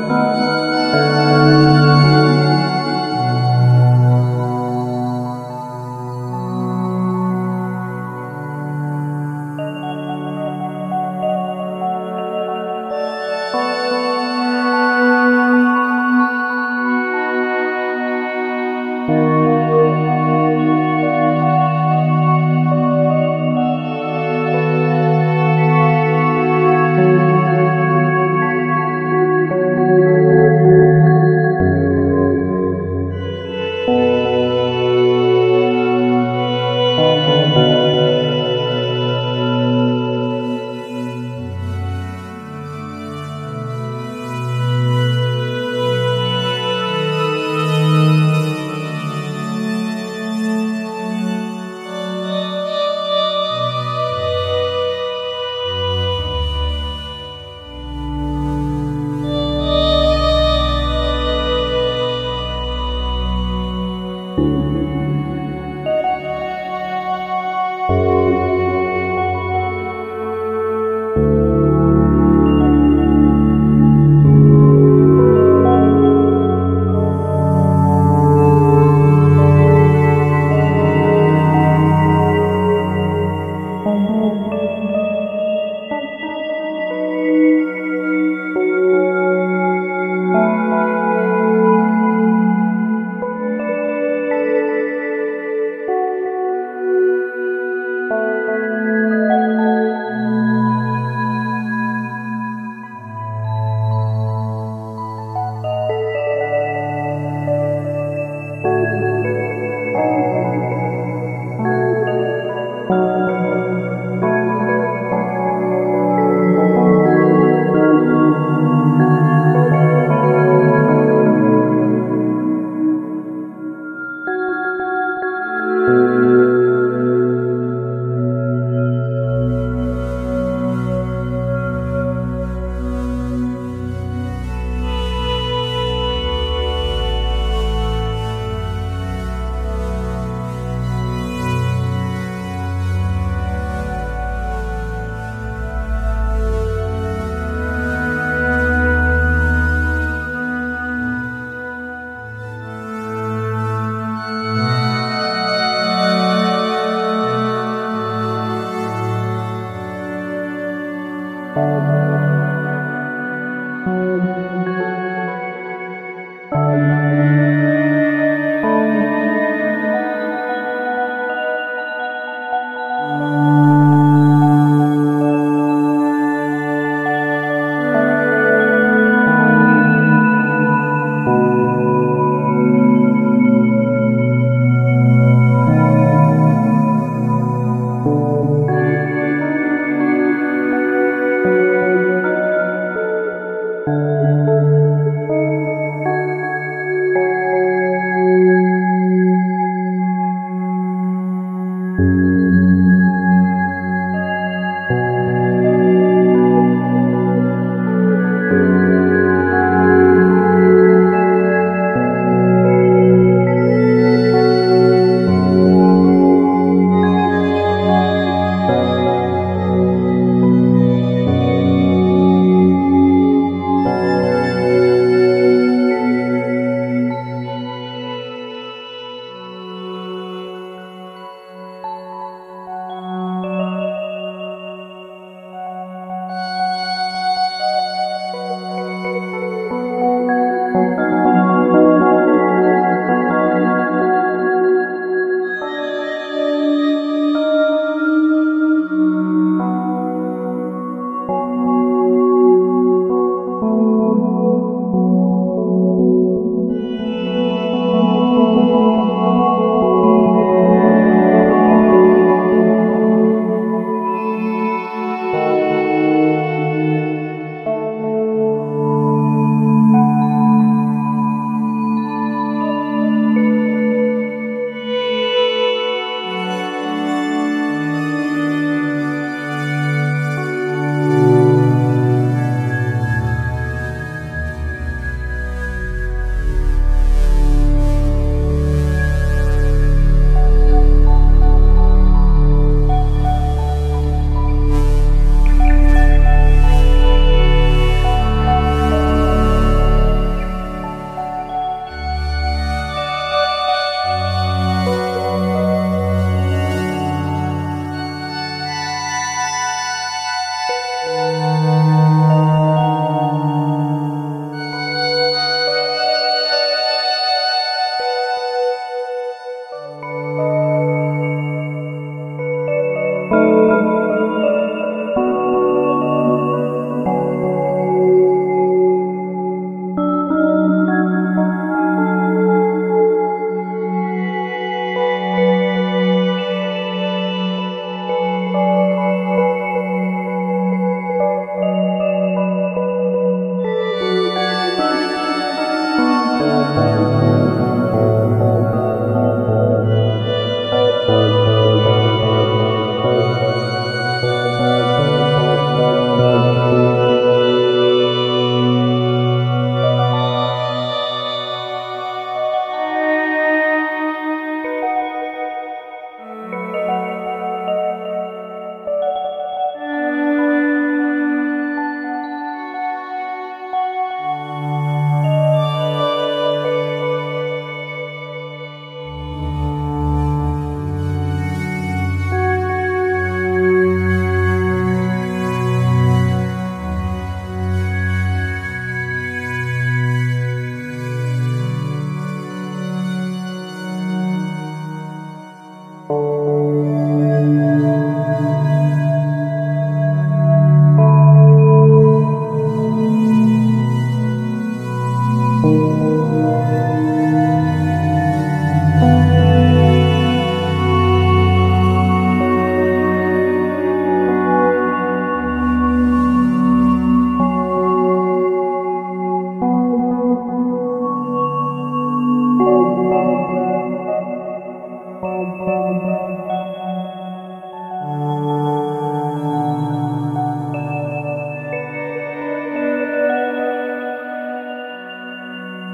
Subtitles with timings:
[0.00, 0.49] Música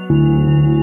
[0.09, 0.76] Música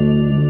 [0.00, 0.48] Música